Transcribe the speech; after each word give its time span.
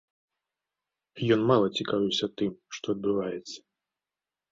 Ён 1.35 1.41
мала 1.51 1.67
цікавіўся 1.79 2.25
тым, 2.41 2.53
што 2.79 2.85
адбываецца. 2.95 3.55